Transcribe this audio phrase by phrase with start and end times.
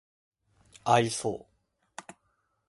[0.83, 1.45] 愛想